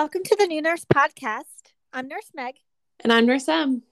[0.00, 1.72] Welcome to the New Nurse Podcast.
[1.92, 2.54] I'm Nurse Meg.
[3.00, 3.82] And I'm Nurse Em.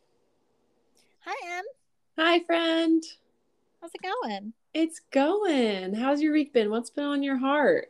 [1.25, 1.64] Hi, Em.
[2.17, 3.03] Hi, friend.
[3.80, 4.53] How's it going?
[4.73, 5.95] It's going.
[5.95, 6.71] How's your week been?
[6.71, 7.89] What's been on your heart?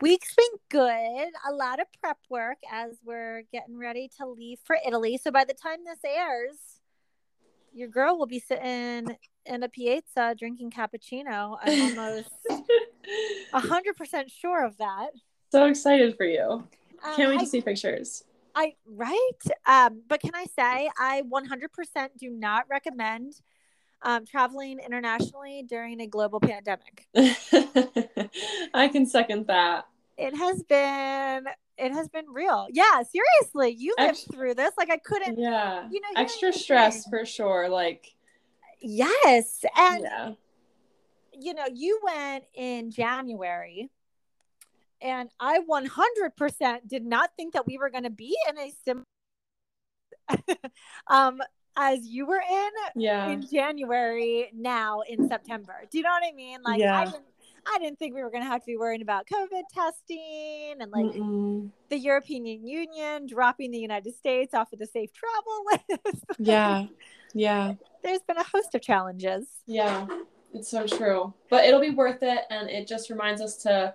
[0.00, 1.32] Week's been good.
[1.48, 5.18] A lot of prep work as we're getting ready to leave for Italy.
[5.20, 6.78] So by the time this airs,
[7.72, 9.16] your girl will be sitting
[9.46, 11.58] in a piazza drinking cappuccino.
[11.60, 12.30] I'm almost
[13.52, 15.08] 100% sure of that.
[15.50, 16.68] So excited for you.
[17.04, 18.24] Um, Can't wait I, to see pictures.
[18.54, 19.10] I right.
[19.66, 23.34] Um, but can I say I 100% do not recommend
[24.04, 27.08] um, traveling internationally during a global pandemic.
[28.74, 29.86] I can second that.
[30.16, 31.46] It has been
[31.76, 32.68] it has been real.
[32.70, 34.72] Yeah, seriously, you lived Ex- through this.
[34.78, 35.38] Like I couldn't.
[35.38, 35.88] Yeah.
[35.90, 37.68] You know, Extra stress for sure.
[37.68, 38.14] Like,
[38.80, 40.32] Yes, and yeah.
[41.32, 43.88] you know, you went in January,
[45.04, 49.04] and I 100% did not think that we were going to be in a sim.
[51.08, 51.40] um,
[51.76, 53.28] as you were in Yeah.
[53.28, 55.74] in January now in September.
[55.90, 56.58] Do you know what I mean?
[56.64, 57.04] Like I Yeah.
[57.04, 57.24] didn't
[57.66, 61.06] I didn't think we were gonna have to be worrying about COVID testing and like
[61.06, 61.70] Mm-mm.
[61.88, 65.64] the European Union dropping the United States off of the safe travel
[66.04, 66.24] list.
[66.38, 66.86] Yeah.
[67.36, 67.74] Yeah.
[68.04, 69.46] There's been a host of challenges.
[69.66, 70.06] Yeah.
[70.52, 71.34] It's so true.
[71.50, 72.42] But it'll be worth it.
[72.48, 73.92] And it just reminds us to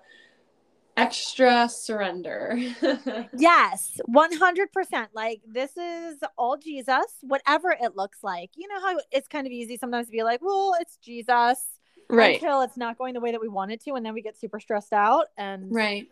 [1.02, 2.58] extra surrender.
[3.38, 5.08] Yes, 100%.
[5.14, 8.52] Like this is all Jesus, whatever it looks like.
[8.56, 11.66] You know how it's kind of easy sometimes to be like, well, it's Jesus.
[12.10, 12.36] right.
[12.42, 13.94] Until it's not going the way that we want it to.
[13.94, 15.28] And then we get super stressed out.
[15.38, 16.08] And Right.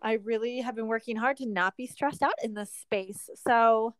[0.00, 3.28] I really have been working hard to not be stressed out in this space.
[3.46, 3.94] So,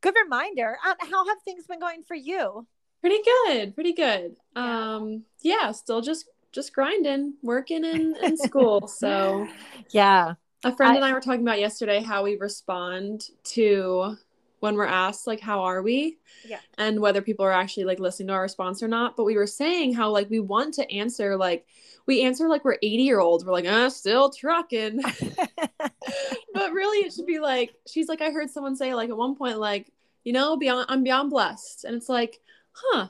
[0.00, 0.78] good reminder.
[0.86, 2.66] Um, how have things been going for you?
[3.02, 3.74] Pretty good.
[3.74, 4.36] Pretty good.
[4.56, 4.94] Yeah.
[4.96, 8.88] Um yeah, still just just grinding, working in, in school.
[8.88, 9.46] So
[9.90, 10.34] Yeah.
[10.64, 14.16] a friend I- and I were talking about yesterday how we respond to
[14.60, 16.16] when we're asked like how are we?
[16.48, 16.58] Yeah.
[16.78, 19.14] And whether people are actually like listening to our response or not.
[19.16, 21.66] But we were saying how like we want to answer like
[22.06, 23.44] we answer like we're 80 year olds.
[23.44, 25.02] We're like, uh, still trucking.
[26.54, 29.34] but really it should be like she's like i heard someone say like at one
[29.36, 29.92] point like
[30.24, 32.40] you know beyond i'm beyond blessed and it's like
[32.72, 33.08] huh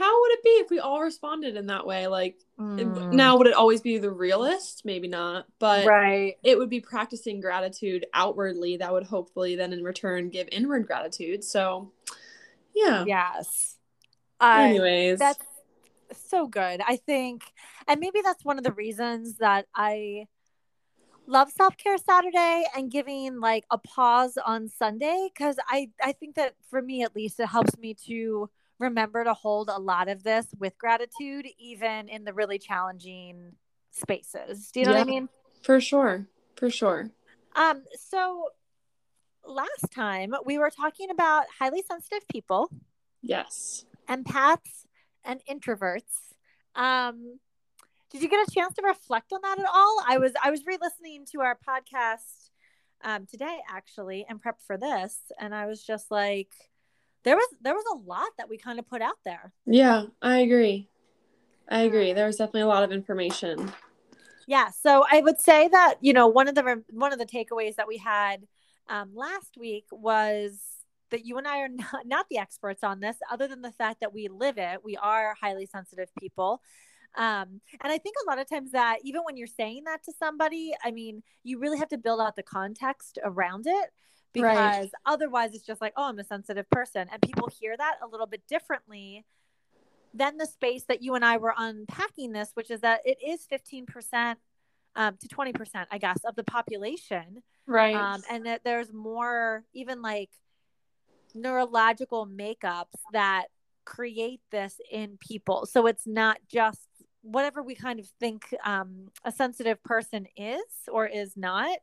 [0.00, 3.12] how would it be if we all responded in that way like Mm.
[3.12, 6.36] now would it always be the realist maybe not but right.
[6.42, 11.42] it would be practicing gratitude outwardly that would hopefully then in return give inward gratitude
[11.42, 11.90] so
[12.74, 13.76] yeah Yes.
[14.40, 15.44] I anyways that's
[16.12, 16.80] so good.
[16.86, 17.44] I think,
[17.86, 20.26] and maybe that's one of the reasons that I
[21.26, 26.34] love self care Saturday and giving like a pause on Sunday because I I think
[26.36, 30.24] that for me at least it helps me to remember to hold a lot of
[30.24, 33.52] this with gratitude even in the really challenging
[33.92, 34.70] spaces.
[34.72, 35.28] Do you know what I mean?
[35.62, 36.26] for sure
[36.56, 37.10] for sure
[37.54, 37.84] Um.
[38.08, 38.48] So
[39.46, 42.70] last time we were talking about highly sensitive people
[43.22, 44.86] yes empaths
[45.24, 46.34] and introverts.
[46.74, 47.38] Um,
[48.10, 50.02] did you get a chance to reflect on that at all?
[50.06, 52.50] I was I was re-listening to our podcast
[53.02, 56.52] um, today actually and prep for this, and I was just like,
[57.24, 59.52] there was there was a lot that we kind of put out there.
[59.66, 60.88] yeah i agree
[61.68, 63.70] i agree there was definitely a lot of information
[64.46, 67.76] Yeah, so I would say that you know one of the one of the takeaways
[67.76, 68.46] that we had
[68.88, 70.58] um, last week was
[71.10, 74.00] that you and I are not, not the experts on this, other than the fact
[74.00, 74.84] that we live it.
[74.84, 76.60] We are highly sensitive people.
[77.16, 80.12] Um, and I think a lot of times that even when you're saying that to
[80.18, 83.90] somebody, I mean, you really have to build out the context around it
[84.32, 84.90] because Right.
[85.06, 87.08] otherwise it's just like, oh, I'm a sensitive person.
[87.12, 89.24] And people hear that a little bit differently
[90.14, 93.46] than the space that you and I were unpacking this, which is that it is
[93.50, 94.36] 15%
[94.96, 97.42] um, to 20%, I guess, of the population.
[97.66, 100.30] right Um, and that there's more, even like
[101.34, 103.46] neurological makeups that
[103.84, 105.66] create this in people.
[105.66, 106.86] So it's not just
[107.22, 111.78] whatever we kind of think um, a sensitive person is or is not.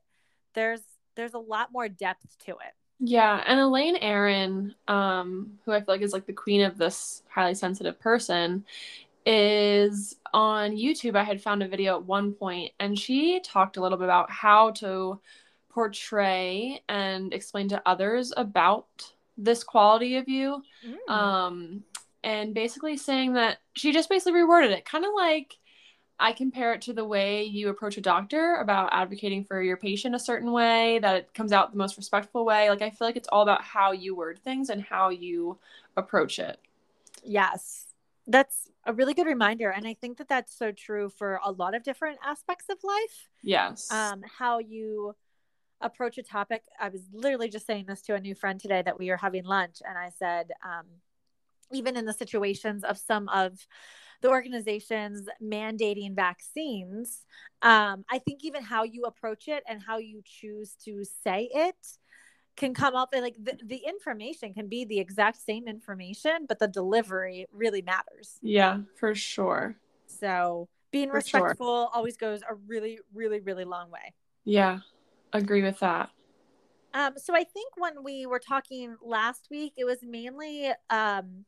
[0.53, 0.81] There's
[1.17, 2.73] there's a lot more depth to it.
[2.99, 7.21] Yeah, and Elaine Aron, um, who I feel like is like the queen of this
[7.29, 8.65] highly sensitive person,
[9.25, 11.15] is on YouTube.
[11.15, 14.31] I had found a video at one point, and she talked a little bit about
[14.31, 15.19] how to
[15.69, 18.87] portray and explain to others about
[19.37, 20.63] this quality of you.
[21.07, 21.83] Um,
[22.23, 25.57] and basically saying that she just basically reworded it, kind of like
[26.19, 30.15] I compare it to the way you approach a doctor about advocating for your patient
[30.15, 32.69] a certain way, that it comes out the most respectful way.
[32.69, 35.57] Like, I feel like it's all about how you word things and how you
[35.95, 36.59] approach it.
[37.23, 37.85] Yes.
[38.25, 39.69] That's a really good reminder.
[39.69, 43.29] And I think that that's so true for a lot of different aspects of life.
[43.43, 43.91] Yes.
[43.91, 45.15] Um, how you
[45.81, 46.63] approach a topic.
[46.79, 49.45] I was literally just saying this to a new friend today that we were having
[49.45, 50.85] lunch, and I said, um,
[51.71, 53.67] even in the situations of some of
[54.21, 57.25] the organizations mandating vaccines,
[57.61, 61.75] um, I think even how you approach it and how you choose to say it
[62.55, 66.59] can come up and like the, the information can be the exact same information, but
[66.59, 68.39] the delivery really matters.
[68.41, 69.75] Yeah, for sure.
[70.07, 71.89] So being for respectful sure.
[71.93, 74.13] always goes a really, really, really long way.
[74.43, 74.79] Yeah,
[75.33, 76.09] agree with that.
[76.93, 81.45] Um, so I think when we were talking last week, it was mainly um,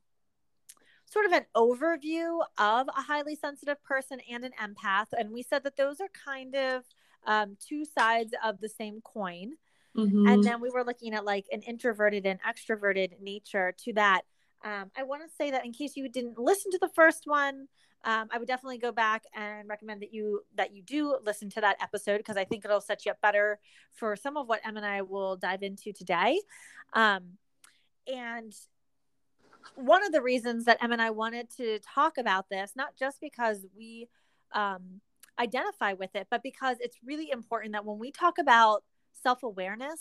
[1.10, 5.08] sort of an overview of a highly sensitive person and an empath.
[5.18, 6.84] And we said that those are kind of
[7.26, 9.54] um, two sides of the same coin.
[9.98, 10.28] Mm-hmm.
[10.28, 14.22] And then we were looking at like an introverted and extroverted nature to that.
[14.64, 17.68] Um, I want to say that in case you didn't listen to the first one,
[18.06, 21.62] um, I would definitely go back and recommend that you that you do listen to
[21.62, 23.60] that episode because I think it'll set you up better
[23.94, 26.40] for some of what Em and I will dive into today.
[26.94, 27.38] Um,
[28.08, 28.54] and
[29.76, 33.20] one of the reasons that Em and I wanted to talk about this, not just
[33.22, 34.08] because we
[34.54, 35.02] um,
[35.40, 38.84] identify with it, but because it's really important that when we talk about
[39.14, 40.00] self awareness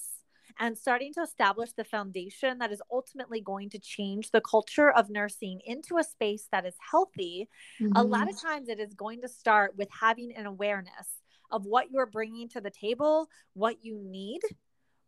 [0.58, 5.10] and starting to establish the foundation that is ultimately going to change the culture of
[5.10, 7.48] nursing into a space that is healthy,
[7.80, 7.92] mm-hmm.
[7.94, 8.48] a lot of mm-hmm.
[8.48, 11.20] times it is going to start with having an awareness
[11.50, 14.40] of what you're bringing to the table, what you need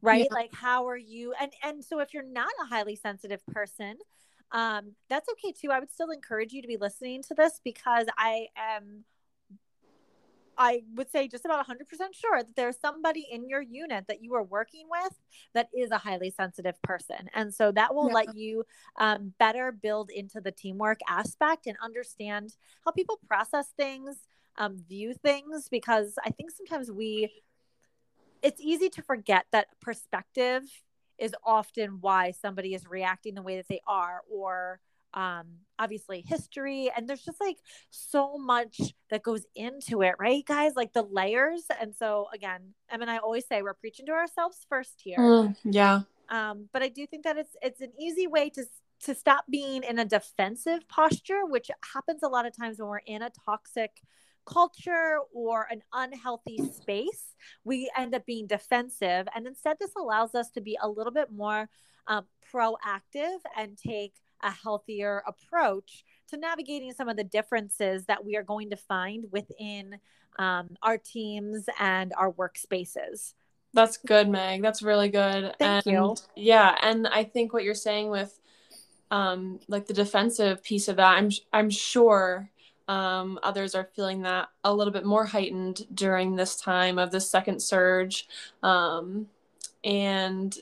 [0.02, 0.34] right yeah.
[0.34, 3.96] like how are you and and so if you're not a highly sensitive person
[4.52, 5.70] um, that's okay too.
[5.70, 9.04] I would still encourage you to be listening to this because I am,
[10.58, 11.76] I would say just about 100%
[12.12, 15.16] sure that there's somebody in your unit that you are working with
[15.54, 17.30] that is a highly sensitive person.
[17.34, 18.14] And so that will yeah.
[18.14, 18.64] let you
[18.98, 22.54] um, better build into the teamwork aspect and understand
[22.84, 24.26] how people process things,
[24.58, 27.30] um, view things, because I think sometimes we,
[28.42, 30.64] it's easy to forget that perspective
[31.20, 34.80] is often why somebody is reacting the way that they are or
[35.12, 35.46] um
[35.78, 36.90] obviously history.
[36.96, 37.56] And there's just like
[37.90, 38.80] so much
[39.10, 40.74] that goes into it right guys?
[40.76, 41.64] Like the layers.
[41.80, 45.18] And so again I and i always say we're preaching to ourselves first here.
[45.18, 46.00] Mm, yeah.
[46.28, 48.64] Um but i do think that it's it's an easy way to
[49.04, 52.98] to stop being in a defensive posture which happens a lot of times when we're
[52.98, 54.02] in a toxic
[54.46, 57.34] culture or an unhealthy space,
[57.64, 59.28] we end up being defensive.
[59.34, 61.68] And instead, this allows us to be a little bit more
[62.06, 68.36] um, proactive and take a healthier approach to navigating some of the differences that we
[68.36, 69.98] are going to find within
[70.38, 73.34] um, our teams and our workspaces.
[73.72, 74.62] That's good, Meg.
[74.62, 75.54] That's really good.
[75.58, 76.16] Thank and, you.
[76.34, 78.40] Yeah, and I think what you're saying with
[79.10, 82.50] um, like the defensive piece of that, I'm I'm sure
[82.90, 87.20] um, others are feeling that a little bit more heightened during this time of the
[87.20, 88.26] second surge.
[88.64, 89.28] Um,
[89.84, 90.58] and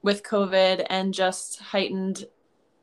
[0.00, 2.26] with COVID and just heightened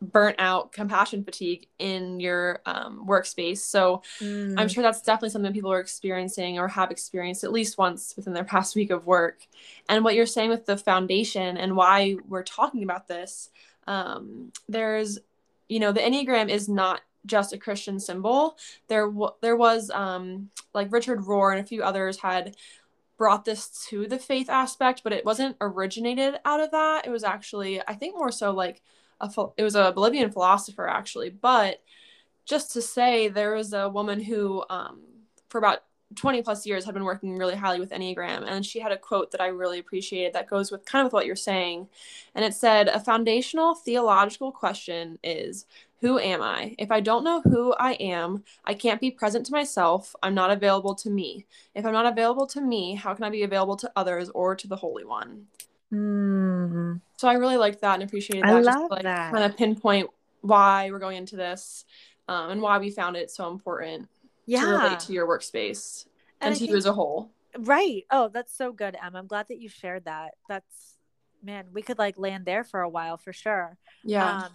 [0.02, 3.60] burnt out compassion fatigue in your um, workspace.
[3.60, 4.60] So mm.
[4.60, 8.34] I'm sure that's definitely something people are experiencing or have experienced at least once within
[8.34, 9.48] their past week of work.
[9.88, 13.50] And what you're saying with the foundation and why we're talking about this,
[13.88, 15.20] um, there's,
[15.70, 18.58] you know, the Enneagram is not just a Christian symbol.
[18.88, 22.56] There, w- there was um, like Richard Rohr and a few others had
[23.18, 27.06] brought this to the faith aspect, but it wasn't originated out of that.
[27.06, 28.82] It was actually, I think, more so like
[29.22, 31.30] a it was a Bolivian philosopher actually.
[31.30, 31.82] But
[32.46, 35.02] just to say, there was a woman who, um,
[35.50, 35.84] for about
[36.16, 39.32] 20 plus years had been working really highly with enneagram and she had a quote
[39.32, 41.88] that i really appreciated that goes with kind of what you're saying
[42.36, 45.66] and it said a foundational theological question is
[46.04, 46.76] who am I?
[46.78, 50.14] If I don't know who I am, I can't be present to myself.
[50.22, 51.46] I'm not available to me.
[51.74, 54.68] If I'm not available to me, how can I be available to others or to
[54.68, 55.46] the Holy One?
[55.94, 57.00] Mm.
[57.16, 58.50] So I really liked that and appreciated that.
[58.50, 59.32] I love just like, that.
[59.32, 60.10] Kind of pinpoint
[60.42, 61.86] why we're going into this
[62.28, 64.10] um, and why we found it so important
[64.46, 64.60] yeah.
[64.60, 66.06] to relate to your workspace
[66.42, 67.32] and, and to think, you as a whole.
[67.58, 68.04] Right.
[68.12, 69.16] Oh, that's so good, Em.
[69.16, 70.32] I'm glad that you shared that.
[70.50, 70.98] That's
[71.42, 73.78] man, we could like land there for a while for sure.
[74.04, 74.44] Yeah.
[74.44, 74.52] Um,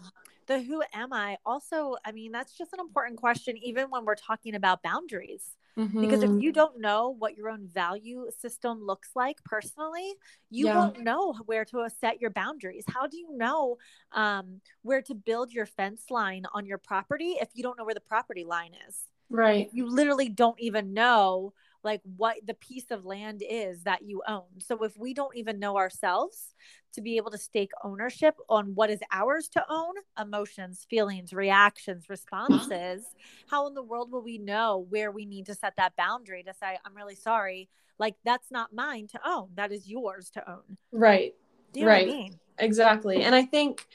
[0.49, 4.17] the who am I also, I mean, that's just an important question, even when we're
[4.17, 5.57] talking about boundaries.
[5.79, 6.01] Mm-hmm.
[6.01, 6.41] Because if mm-hmm.
[6.41, 10.13] you don't know what your own value system looks like personally,
[10.51, 10.77] you yeah.
[10.77, 12.83] won't know where to set your boundaries.
[12.89, 13.77] How do you know
[14.11, 17.95] um, where to build your fence line on your property if you don't know where
[17.95, 18.99] the property line is?
[19.31, 19.69] Right.
[19.73, 21.53] You literally don't even know
[21.85, 24.45] like what the piece of land is that you own.
[24.59, 26.55] So if we don't even know ourselves
[26.95, 32.09] to be able to stake ownership on what is ours to own, emotions, feelings, reactions,
[32.09, 33.05] responses,
[33.49, 36.55] how in the world will we know where we need to set that boundary to
[36.55, 37.69] say I'm really sorry,
[37.99, 40.77] like that's not mine to own, that is yours to own.
[40.91, 41.35] Right.
[41.75, 42.09] You know right.
[42.09, 42.41] I mean?
[42.59, 43.23] Exactly.
[43.23, 43.87] And I think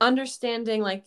[0.00, 1.04] understanding like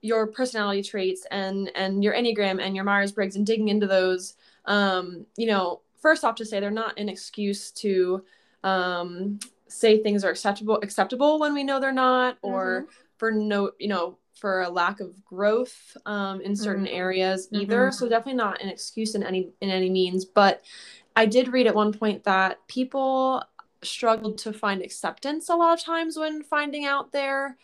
[0.00, 4.34] your personality traits and and your enneagram and your myers-briggs and digging into those
[4.66, 8.22] um you know first off to say they're not an excuse to
[8.64, 12.90] um say things are acceptable acceptable when we know they're not or mm-hmm.
[13.18, 16.94] for no you know for a lack of growth um, in certain mm-hmm.
[16.94, 17.92] areas either mm-hmm.
[17.94, 20.62] so definitely not an excuse in any in any means but
[21.16, 23.42] i did read at one point that people
[23.82, 27.56] struggled to find acceptance a lot of times when finding out their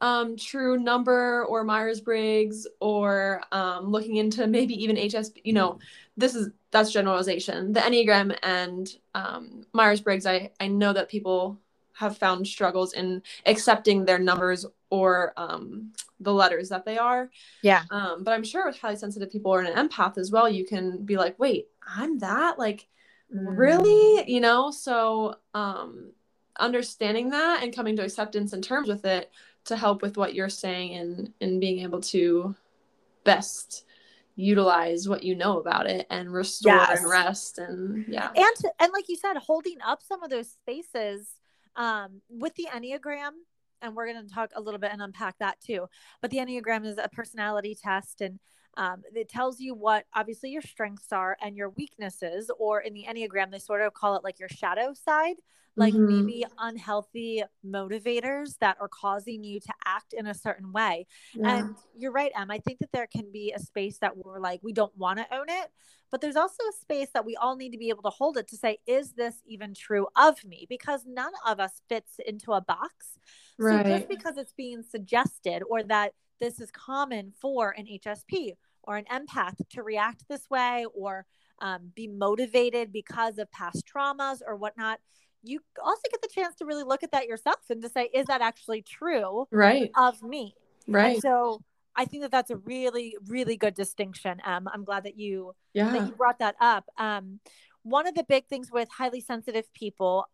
[0.00, 5.40] um, true number or Myers Briggs or um, looking into maybe even HSP.
[5.44, 5.78] You know,
[6.16, 7.72] this is that's generalization.
[7.72, 11.58] The Enneagram and um, Myers Briggs, I, I know that people
[11.94, 17.30] have found struggles in accepting their numbers or um, the letters that they are.
[17.62, 17.82] Yeah.
[17.90, 21.04] Um, but I'm sure with highly sensitive people or an empath as well, you can
[21.04, 22.58] be like, wait, I'm that?
[22.58, 22.86] Like,
[23.34, 23.44] mm.
[23.44, 24.30] really?
[24.32, 24.70] You know?
[24.70, 26.12] So um,
[26.58, 29.30] understanding that and coming to acceptance and terms with it
[29.64, 32.54] to help with what you're saying and and being able to
[33.24, 33.84] best
[34.36, 37.00] utilize what you know about it and restore yes.
[37.00, 41.28] and rest and yeah and and like you said holding up some of those spaces
[41.76, 43.32] um with the enneagram
[43.82, 45.86] and we're going to talk a little bit and unpack that too
[46.22, 48.38] but the enneagram is a personality test and
[48.76, 53.06] um, it tells you what obviously your strengths are and your weaknesses or in the
[53.08, 55.36] enneagram they sort of call it like your shadow side
[55.76, 56.26] like mm-hmm.
[56.26, 61.06] maybe unhealthy motivators that are causing you to act in a certain way.
[61.34, 61.56] Yeah.
[61.56, 62.50] And you're right, Em.
[62.50, 65.34] I think that there can be a space that we're like, we don't want to
[65.34, 65.70] own it.
[66.10, 68.48] But there's also a space that we all need to be able to hold it
[68.48, 70.66] to say, is this even true of me?
[70.68, 73.18] Because none of us fits into a box.
[73.58, 73.86] Right.
[73.86, 78.96] So just because it's being suggested or that this is common for an HSP or
[78.96, 81.26] an empath to react this way or
[81.60, 84.98] um, be motivated because of past traumas or whatnot
[85.42, 88.26] you also get the chance to really look at that yourself and to say, is
[88.26, 89.90] that actually true right.
[89.96, 90.54] of me?
[90.86, 91.14] Right.
[91.14, 91.62] And so
[91.96, 94.40] I think that that's a really, really good distinction.
[94.44, 95.90] Um, I'm glad that you yeah.
[95.92, 96.84] that you brought that up.
[96.98, 97.40] Um,
[97.82, 100.26] one of the big things with highly sensitive people,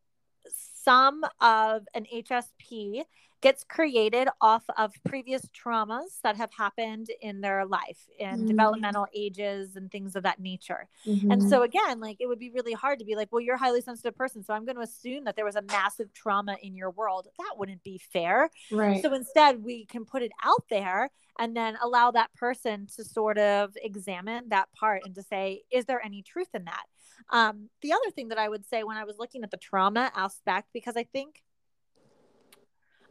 [0.52, 3.04] some of an HSP
[3.42, 8.48] gets created off of previous traumas that have happened in their life and mm-hmm.
[8.48, 10.88] developmental ages and things of that nature.
[11.06, 11.30] Mm-hmm.
[11.30, 13.58] And so again, like it would be really hard to be like, well, you're a
[13.58, 16.74] highly sensitive person, so I'm going to assume that there was a massive trauma in
[16.74, 17.28] your world.
[17.38, 18.50] That wouldn't be fair.
[18.72, 19.02] Right.
[19.02, 23.38] So instead, we can put it out there and then allow that person to sort
[23.38, 26.84] of examine that part and to say, is there any truth in that?
[27.30, 30.10] Um, the other thing that I would say when I was looking at the trauma
[30.14, 31.42] aspect, because I think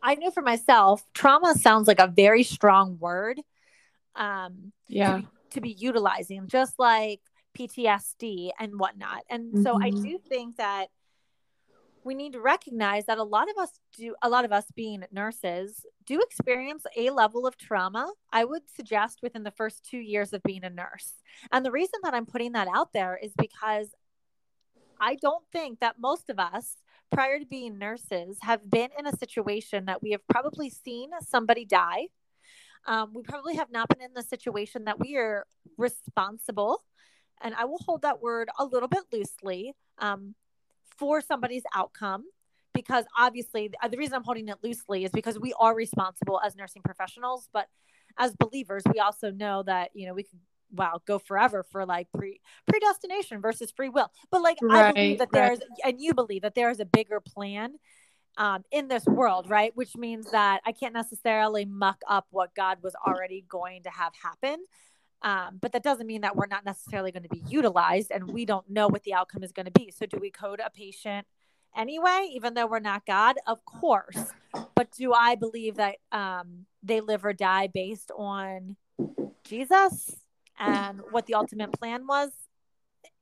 [0.02, 3.42] I knew for myself, trauma sounds like a very strong word.
[4.16, 5.18] Um, yeah.
[5.18, 7.22] To be, to be utilizing, just like
[7.58, 9.24] PTSD and whatnot.
[9.30, 9.64] And mm-hmm.
[9.64, 10.04] so I mm-hmm.
[10.04, 10.88] do think that
[12.06, 15.04] we need to recognize that a lot of us do, a lot of us being
[15.12, 18.14] nurses do experience a level of trauma.
[18.32, 21.14] I would suggest within the first two years of being a nurse.
[21.52, 23.88] And the reason that I'm putting that out there is because
[25.02, 26.78] I don't think that most of us
[27.12, 31.66] prior to being nurses have been in a situation that we have probably seen somebody
[31.66, 32.08] die.
[32.86, 36.84] Um, we probably have not been in the situation that we are responsible,
[37.42, 40.36] and I will hold that word a little bit loosely um,
[40.98, 42.24] for somebody's outcome.
[42.74, 46.58] Because obviously, the, the reason I'm holding it loosely is because we are responsible as
[46.58, 47.68] nursing professionals, but
[48.18, 50.40] as believers, we also know that you know we could
[50.72, 55.20] wow go forever for like pre predestination versus free will but like right, i believe
[55.20, 55.48] that right.
[55.48, 57.76] there's and you believe that there is a bigger plan
[58.38, 62.80] um, in this world right which means that i can't necessarily muck up what god
[62.82, 64.58] was already going to have happen
[65.22, 68.46] um, but that doesn't mean that we're not necessarily going to be utilized and we
[68.46, 69.92] don't know what the outcome is going to be.
[69.92, 71.26] So do we code a patient
[71.76, 73.38] anyway even though we're not god?
[73.48, 74.32] Of course.
[74.76, 78.76] But do i believe that um, they live or die based on
[79.44, 80.16] jesus
[80.60, 82.32] and what the ultimate plan was?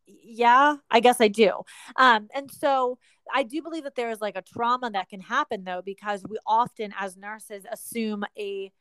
[0.06, 1.62] Yeah i guess i do.
[1.96, 2.98] Um and so
[3.34, 6.38] i do believe that there is like a trauma that can happen though because we
[6.46, 8.72] often as nurses assume a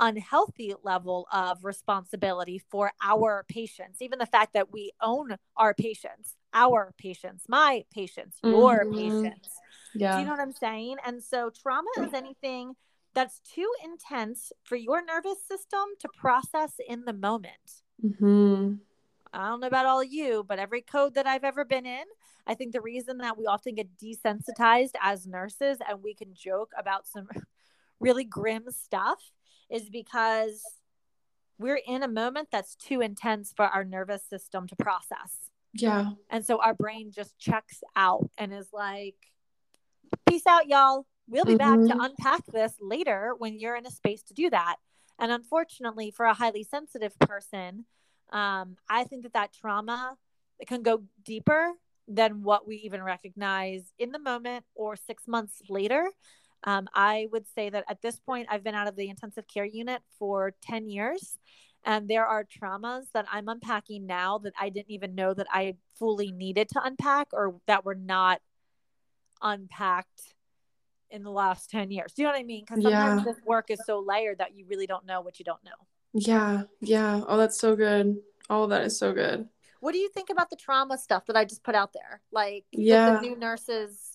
[0.00, 6.36] unhealthy level of responsibility for our patients even the fact that we own our patients
[6.54, 9.22] our patients my patients your mm-hmm.
[9.22, 9.48] patients
[9.94, 12.74] yeah do you know what i'm saying and so trauma is anything
[13.14, 17.82] that's too intense for your nervous system to process in the moment.
[18.04, 18.74] Mm-hmm.
[19.34, 22.04] I don't know about all of you, but every code that I've ever been in,
[22.46, 26.72] I think the reason that we often get desensitized as nurses and we can joke
[26.78, 27.28] about some
[28.00, 29.30] really grim stuff
[29.72, 30.62] is because
[31.58, 35.50] we're in a moment that's too intense for our nervous system to process.
[35.74, 36.10] Yeah.
[36.28, 39.16] And so our brain just checks out and is like,
[40.26, 41.06] peace out, y'all.
[41.28, 41.86] We'll be mm-hmm.
[41.86, 44.76] back to unpack this later when you're in a space to do that.
[45.18, 47.86] And unfortunately, for a highly sensitive person,
[48.32, 50.16] um, I think that that trauma
[50.58, 51.72] it can go deeper
[52.06, 56.08] than what we even recognize in the moment or six months later.
[56.64, 59.64] Um, I would say that at this point, I've been out of the intensive care
[59.64, 61.38] unit for 10 years.
[61.84, 65.74] And there are traumas that I'm unpacking now that I didn't even know that I
[65.98, 68.40] fully needed to unpack or that were not
[69.40, 70.34] unpacked
[71.10, 72.12] in the last 10 years.
[72.12, 72.64] Do you know what I mean?
[72.66, 73.32] Because sometimes yeah.
[73.32, 75.70] this work is so layered that you really don't know what you don't know.
[76.14, 76.62] Yeah.
[76.80, 77.22] Yeah.
[77.26, 78.16] Oh, that's so good.
[78.48, 79.48] All of that is so good.
[79.80, 82.22] What do you think about the trauma stuff that I just put out there?
[82.30, 83.16] Like, yeah.
[83.16, 84.11] the new nurses,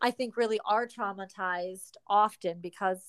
[0.00, 3.02] I think, really are traumatized often because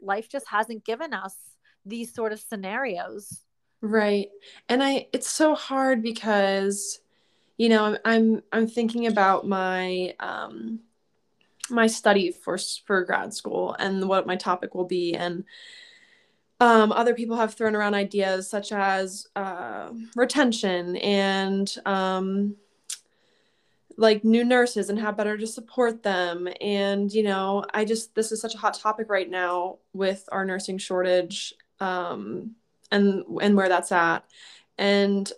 [0.00, 1.36] life just hasn't given us
[1.84, 3.42] these sort of scenarios.
[3.80, 4.28] Right.
[4.68, 7.00] And I, it's so hard because,
[7.58, 10.80] you know, I'm, I'm, thinking about my, um,
[11.70, 15.44] my study for for grad school and what my topic will be and
[16.60, 22.56] um, other people have thrown around ideas such as uh, retention and um,
[23.96, 26.48] like new nurses and how better to support them.
[26.60, 30.44] And you know i just this is such a hot topic right now with our
[30.44, 32.52] nursing shortage um,
[32.90, 34.24] and and where that's at.
[34.78, 35.30] And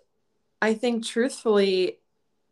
[0.63, 1.99] i think truthfully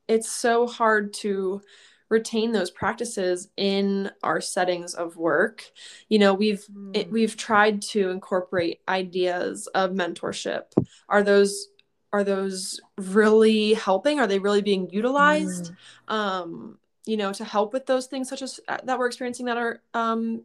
[0.06, 1.62] it's so hard to
[2.10, 5.64] retain those practices in our settings of work.
[6.08, 6.96] You know we've mm.
[6.96, 10.64] it, we've tried to incorporate ideas of mentorship.
[11.08, 11.68] Are those
[12.14, 15.72] are those really helping are they really being utilized
[16.08, 16.14] mm.
[16.14, 19.56] um you know to help with those things such as uh, that we're experiencing that
[19.56, 20.42] are um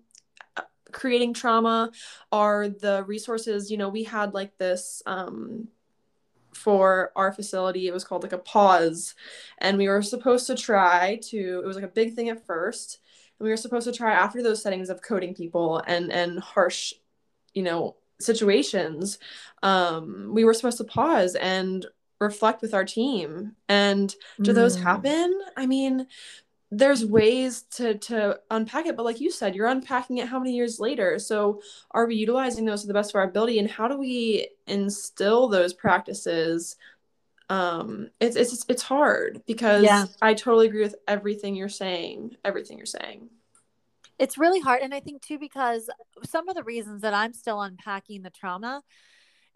[0.57, 1.91] uh, creating trauma
[2.31, 5.67] are the resources you know we had like this um
[6.51, 7.88] for our facility.
[7.88, 9.15] It was called like a pause.
[9.59, 12.99] And we were supposed to try to, it was like a big thing at first.
[13.39, 16.93] And we were supposed to try after those settings of coding people and and harsh,
[17.53, 19.19] you know, situations.
[19.63, 21.86] Um, we were supposed to pause and
[22.19, 23.55] reflect with our team.
[23.67, 24.55] And do mm.
[24.55, 25.39] those happen?
[25.55, 26.08] I mean,
[26.71, 30.53] there's ways to to unpack it but like you said you're unpacking it how many
[30.53, 33.88] years later so are we utilizing those to the best of our ability and how
[33.88, 36.75] do we instill those practices
[37.49, 40.05] um it's it's it's hard because yeah.
[40.21, 43.29] i totally agree with everything you're saying everything you're saying
[44.19, 45.89] it's really hard and i think too because
[46.23, 48.82] some of the reasons that i'm still unpacking the trauma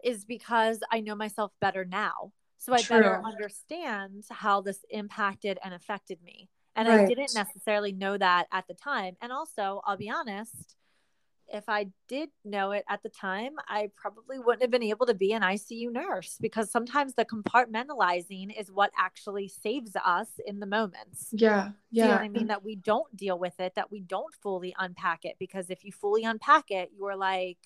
[0.02, 2.98] is because i know myself better now so i True.
[2.98, 7.02] better understand how this impacted and affected me and right.
[7.02, 9.16] I didn't necessarily know that at the time.
[9.20, 10.76] And also, I'll be honest,
[11.52, 15.14] if I did know it at the time, I probably wouldn't have been able to
[15.14, 20.66] be an ICU nurse because sometimes the compartmentalizing is what actually saves us in the
[20.66, 21.28] moments.
[21.32, 21.70] Yeah.
[21.90, 22.04] Yeah.
[22.04, 22.46] you know I mean?
[22.48, 25.36] That we don't deal with it, that we don't fully unpack it.
[25.38, 27.58] Because if you fully unpack it, you're like,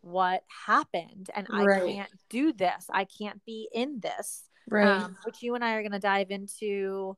[0.00, 1.30] what happened?
[1.34, 1.82] And right.
[1.82, 2.86] I can't do this.
[2.92, 4.44] I can't be in this.
[4.68, 4.86] Right.
[4.86, 7.16] Um, which you and I are going to dive into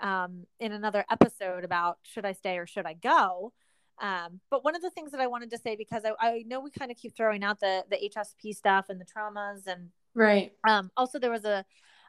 [0.00, 3.52] um, in another episode about should I stay or should I go.
[4.00, 6.60] Um, but one of the things that I wanted to say because I, I know
[6.60, 10.52] we kind of keep throwing out the the HSP stuff and the traumas and right.
[10.66, 11.64] Um, also there was a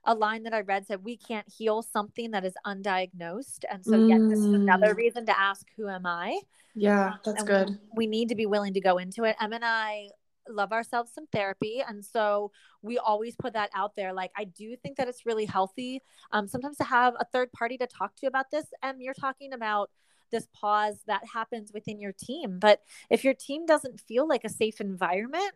[0.05, 3.91] a line that I read said we can't heal something that is undiagnosed, and so
[3.91, 4.09] mm.
[4.09, 4.97] yet this is another mm.
[4.97, 6.39] reason to ask who am I.
[6.73, 7.69] Yeah, that's good.
[7.69, 9.35] We, we need to be willing to go into it.
[9.41, 10.09] Em and I
[10.49, 14.75] love ourselves some therapy and so we always put that out there like i do
[14.77, 18.25] think that it's really healthy um, sometimes to have a third party to talk to
[18.25, 19.89] about this and you're talking about
[20.31, 24.49] this pause that happens within your team but if your team doesn't feel like a
[24.49, 25.53] safe environment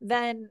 [0.00, 0.48] then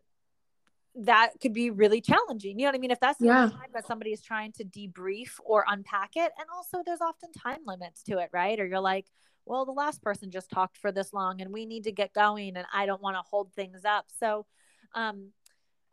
[0.95, 2.59] that could be really challenging.
[2.59, 2.91] You know what I mean?
[2.91, 3.49] If that's the yeah.
[3.49, 6.31] time that somebody is trying to debrief or unpack it.
[6.37, 8.59] And also there's often time limits to it, right?
[8.59, 9.05] Or you're like,
[9.45, 12.57] well, the last person just talked for this long and we need to get going
[12.57, 14.05] and I don't want to hold things up.
[14.19, 14.45] So,
[14.93, 15.29] um,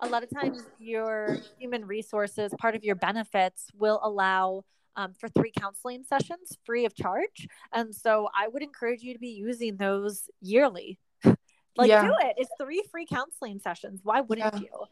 [0.01, 4.65] a lot of times your human resources, part of your benefits will allow
[4.97, 7.49] um, for three counseling sessions free of charge.
[7.73, 10.99] And so I would encourage you to be using those yearly.
[11.25, 12.03] like yeah.
[12.03, 12.35] do it.
[12.39, 14.01] It's three free counseling sessions.
[14.03, 14.61] Why wouldn't yeah.
[14.61, 14.87] you?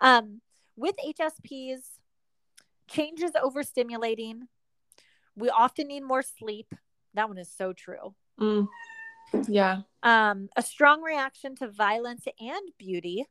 [0.00, 0.40] Um,
[0.76, 1.80] with HSPs,
[2.88, 4.42] changes overstimulating.
[5.34, 6.72] We often need more sleep.
[7.14, 8.14] That one is so true.
[8.38, 8.68] Mm.
[9.48, 9.82] Yeah.
[10.02, 13.24] Um, a strong reaction to violence and beauty.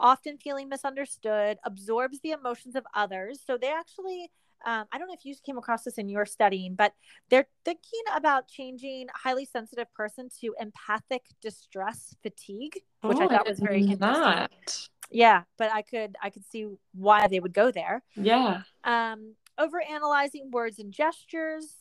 [0.00, 3.38] often feeling misunderstood, absorbs the emotions of others.
[3.46, 4.30] So they actually
[4.64, 6.92] um, I don't know if you came across this in your studying, but
[7.30, 13.46] they're thinking about changing highly sensitive person to empathic distress fatigue, which oh, I thought
[13.46, 14.00] I was very interesting.
[14.00, 14.88] That.
[15.10, 18.02] Yeah, but I could I could see why they would go there.
[18.16, 18.62] Yeah.
[18.84, 21.74] Um, over analyzing words and gestures.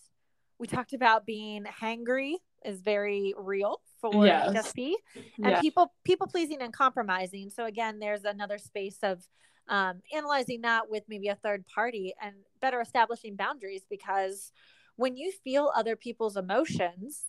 [0.57, 4.53] We talked about being hangry is very real for yes.
[4.53, 5.61] HSP and yeah.
[5.61, 7.49] people people pleasing and compromising.
[7.49, 9.23] So again, there's another space of
[9.69, 14.51] um, analyzing that with maybe a third party and better establishing boundaries because
[14.95, 17.25] when you feel other people's emotions,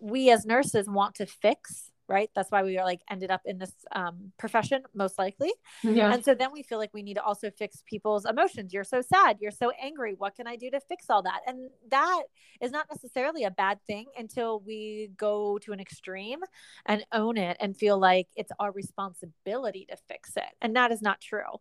[0.00, 2.28] we as nurses want to fix right?
[2.34, 5.52] That's why we are like ended up in this um, profession, most likely.
[5.82, 6.12] Yeah.
[6.12, 8.74] And so then we feel like we need to also fix people's emotions.
[8.74, 9.38] You're so sad.
[9.40, 10.14] You're so angry.
[10.18, 11.40] What can I do to fix all that?
[11.46, 12.22] And that
[12.60, 16.40] is not necessarily a bad thing until we go to an extreme
[16.84, 20.52] and own it and feel like it's our responsibility to fix it.
[20.60, 21.60] And that is not true.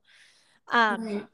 [0.72, 1.26] Um, right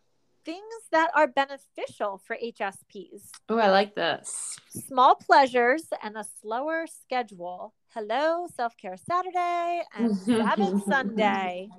[0.45, 3.31] things that are beneficial for HSPs.
[3.49, 4.55] Oh, I like this.
[4.69, 7.73] Small pleasures and a slower schedule.
[7.95, 11.69] Hello, self care Saturday and Sabbath Sunday.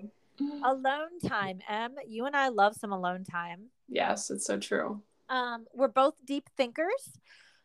[0.64, 1.58] Alone time.
[1.68, 3.66] Em, you and I love some alone time.
[3.86, 5.02] Yes, it's so true.
[5.28, 7.18] Um, we're both deep thinkers.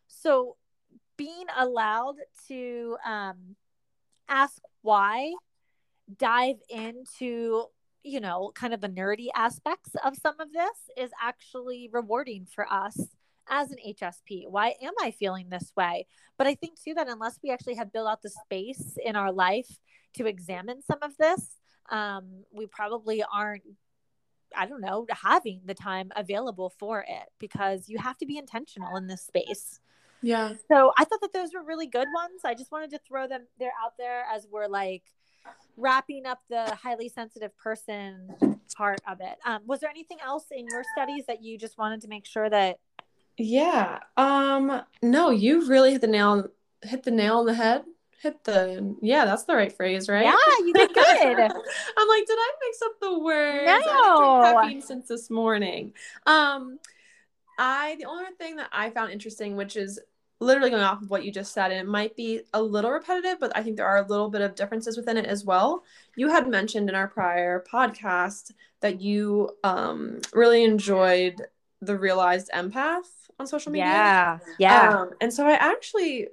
[0.10, 0.58] So
[1.16, 2.18] being allowed
[2.50, 3.56] to um,
[4.28, 5.32] ask why,
[6.18, 7.68] dive into
[8.04, 12.66] you know, kind of the nerdy aspects of some of this is actually rewarding for
[12.70, 13.00] us
[13.52, 14.50] as an HSP.
[14.50, 16.08] Why am I feeling this way?
[16.38, 19.32] But I think too that unless we actually have built out the space in our
[19.32, 19.78] life
[20.16, 21.58] to examine some of this,
[21.92, 23.64] um, we probably aren't
[24.56, 28.98] I don't know, having the time available for it because you have to be intentional
[28.98, 29.80] in this space.
[30.22, 30.54] Yeah.
[30.70, 32.42] So I thought that those were really good ones.
[32.44, 35.04] I just wanted to throw them there out there as we're like
[35.78, 38.36] wrapping up the highly sensitive person
[38.76, 39.38] part of it.
[39.46, 42.50] Um, was there anything else in your studies that you just wanted to make sure
[42.50, 42.78] that?
[43.42, 44.00] Yeah.
[44.18, 44.84] Um.
[45.02, 46.48] No, you really hit the nail
[46.84, 47.84] hit the nail on the head.
[48.22, 50.26] Hit the yeah, that's the right phrase, right?
[50.26, 51.04] Yeah, you did good.
[51.08, 53.86] I'm like, did I mix up the words?
[53.86, 54.42] No.
[54.42, 55.94] I caffeine since this morning.
[56.28, 56.78] Um,
[57.58, 60.00] I the only thing that I found interesting, which is
[60.40, 63.40] literally going off of what you just said, and it might be a little repetitive,
[63.40, 65.84] but I think there are a little bit of differences within it as well.
[66.16, 68.52] You had mentioned in our prior podcast
[68.82, 71.42] that you um, really enjoyed
[71.82, 73.86] the realized empath on social media.
[73.86, 74.40] Yeah.
[74.58, 75.00] Yeah.
[75.00, 76.30] Um, and so I actually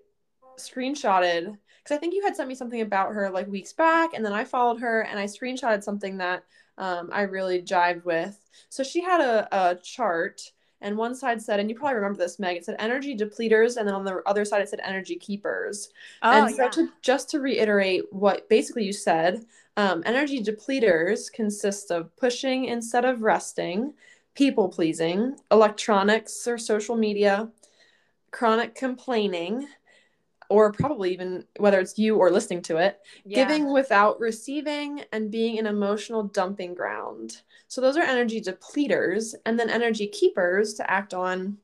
[0.57, 4.25] screenshotted because I think you had sent me something about her like weeks back, and
[4.25, 6.45] then I followed her and I screenshotted something that
[6.77, 8.39] um, I really jived with.
[8.69, 10.41] So she had a, a chart
[10.81, 13.87] and one side said, and you probably remember this, Meg, it said energy depleters, and
[13.87, 15.89] then on the other side it said energy keepers.
[16.23, 16.69] Oh, and so yeah.
[16.71, 19.45] to, just to reiterate what basically you said,
[19.77, 23.95] um, energy depleters consist of pushing instead of resting,
[24.39, 27.51] people pleasing, electronics or social media,
[28.31, 29.67] chronic complaining,
[30.49, 33.45] or probably even whether it's you or listening to it, yeah.
[33.45, 37.43] giving without receiving and being an emotional dumping ground.
[37.67, 41.59] So those are energy depleters, and then energy keepers to act on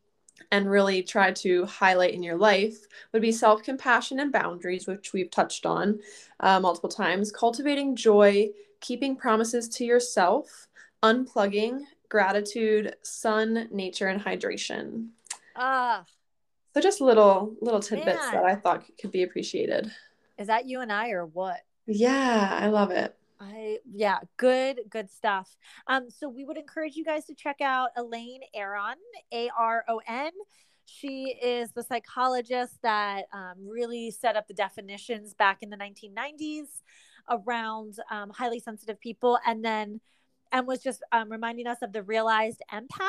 [0.51, 5.13] and really try to highlight in your life would be self compassion and boundaries, which
[5.13, 6.01] we've touched on
[6.41, 8.49] uh, multiple times, cultivating joy,
[8.81, 10.67] keeping promises to yourself,
[11.05, 15.09] unplugging, gratitude, sun, nature, and hydration.
[15.57, 16.05] Ah.
[16.75, 18.33] So just little little tidbits Man.
[18.33, 19.93] that I thought could be appreciated.
[20.39, 21.61] Is that you and I or what?
[21.87, 23.17] Yeah, I love it.
[23.41, 25.57] I yeah, good good stuff.
[25.87, 28.97] Um, so we would encourage you guys to check out Elaine Aron,
[29.33, 30.31] A R O N.
[30.87, 36.67] She is the psychologist that um, really set up the definitions back in the 1990s
[37.31, 40.01] around um, highly sensitive people, and then
[40.55, 43.09] and was just um, reminding us of the realized empath.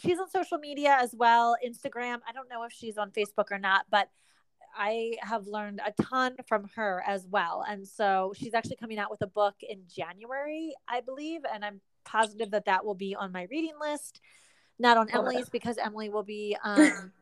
[0.00, 2.18] She's on social media as well, Instagram.
[2.26, 4.08] I don't know if she's on Facebook or not, but
[4.76, 7.64] I have learned a ton from her as well.
[7.68, 11.40] And so she's actually coming out with a book in January, I believe.
[11.52, 14.20] And I'm positive that that will be on my reading list,
[14.78, 17.12] not on Emily's, because Emily will be um,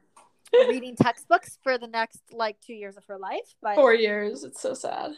[0.69, 3.55] reading textbooks for the next like two years of her life.
[3.63, 4.45] But four years.
[4.45, 5.13] It's so sad.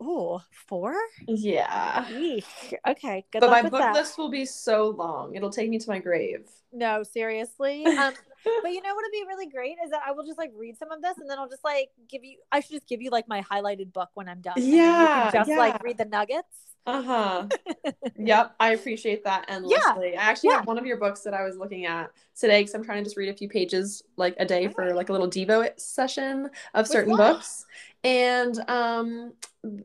[0.00, 0.94] Oh, four?
[1.26, 2.04] Yeah.
[2.10, 2.74] Eesh.
[2.86, 3.24] Okay.
[3.32, 3.94] Good but my book that.
[3.94, 5.34] list will be so long.
[5.34, 6.48] It'll take me to my grave.
[6.72, 7.84] No, seriously.
[7.86, 8.12] Um,
[8.62, 10.78] but you know what would be really great is that I will just like read
[10.78, 13.10] some of this and then I'll just like give you I should just give you
[13.10, 14.54] like my highlighted book when I'm done.
[14.56, 15.30] Yeah.
[15.32, 15.58] just yeah.
[15.58, 16.46] like read the nuggets.
[16.86, 17.48] Uh-huh.
[18.18, 18.54] yep.
[18.60, 20.12] I appreciate that endlessly.
[20.12, 20.20] Yeah.
[20.20, 20.56] I actually yeah.
[20.56, 23.04] have one of your books that I was looking at today because I'm trying to
[23.04, 26.86] just read a few pages like a day for like a little Devo session of
[26.86, 27.66] certain books.
[28.04, 29.32] And um,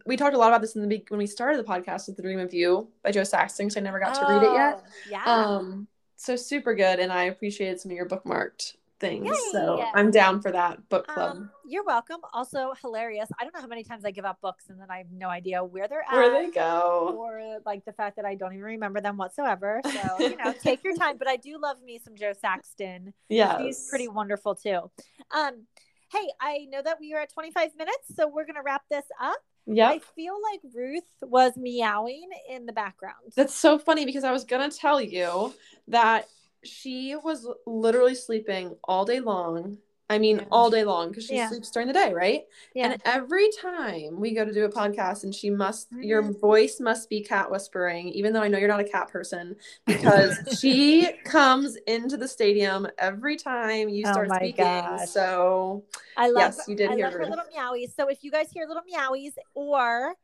[0.06, 2.18] we talked a lot about this in the be- when we started the podcast with
[2.18, 3.70] the Dream of You by Jo Saxton.
[3.72, 4.84] So I never got to read it yet.
[4.84, 5.24] Oh, Yeah.
[5.26, 5.88] Um,
[6.18, 9.36] so super good, and I appreciated some of your bookmarked things.
[9.52, 11.36] So I'm down for that book club.
[11.36, 12.20] Um, you're welcome.
[12.32, 13.28] Also hilarious.
[13.40, 15.28] I don't know how many times I give up books and then I have no
[15.28, 16.14] idea where they're at.
[16.14, 17.16] Where they go?
[17.18, 19.82] Or like the fact that I don't even remember them whatsoever.
[19.84, 21.18] So, you know, take your time.
[21.18, 23.14] But I do love me some Jo Saxton.
[23.28, 24.90] Yeah, He's pretty wonderful too.
[25.32, 25.66] Um,
[26.12, 29.40] hey, I know that we are at 25 minutes, so we're gonna wrap this up.
[29.66, 29.90] Yeah.
[29.90, 33.34] I feel like Ruth was meowing in the background.
[33.36, 35.54] That's so funny because I was gonna tell you
[35.88, 36.28] that
[36.64, 39.78] she was literally sleeping all day long.
[40.10, 41.48] I mean, all day long because she Yeah.
[41.48, 42.46] sleeps during the day, right?
[42.76, 42.92] Yeah.
[42.92, 46.38] And every time we go to do a podcast, and she must, your Mhm.
[46.38, 50.38] voice must be cat whispering, even though I know you're not a cat person, because
[50.60, 54.66] she comes into the stadium every time you Oh start my speaking.
[54.66, 55.10] gosh.
[55.10, 55.86] So
[56.18, 57.30] I love Yes, you did I hear her Ruth.
[57.30, 57.96] little meowies.
[57.96, 60.16] So if you guys hear little meowies or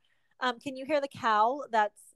[0.42, 2.07] um, can you hear the cow that's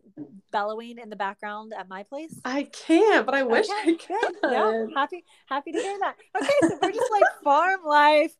[0.52, 2.40] bellowing in the background at my place?
[2.46, 4.52] I can't, but I wish okay, I could.
[4.52, 6.16] Yeah, happy happy to hear that.
[6.36, 8.34] Okay, so we're just like farm life,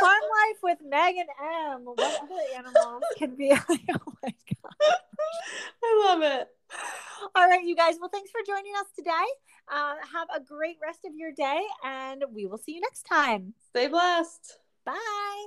[0.00, 1.84] farm life with Meg and Em.
[1.84, 3.52] What other animals can be?
[3.70, 4.94] Oh my god,
[5.82, 6.48] I love it.
[7.34, 7.96] All right, you guys.
[8.00, 9.10] Well, thanks for joining us today.
[9.70, 13.54] Uh, have a great rest of your day, and we will see you next time.
[13.70, 14.58] Stay blessed.
[14.84, 15.46] Bye.